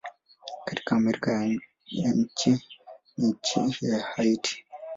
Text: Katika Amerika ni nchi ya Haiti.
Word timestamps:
Katika 0.65 0.95
Amerika 0.95 1.45
ni 1.45 1.59
nchi 3.17 3.81
ya 3.81 3.99
Haiti. 3.99 4.65